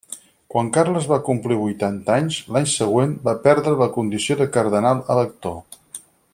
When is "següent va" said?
2.73-3.37